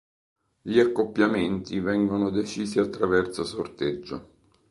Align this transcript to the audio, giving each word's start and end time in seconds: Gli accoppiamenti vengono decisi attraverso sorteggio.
Gli 0.63 0.79
accoppiamenti 0.79 1.79
vengono 1.79 2.31
decisi 2.31 2.79
attraverso 2.79 3.43
sorteggio. 3.43 4.29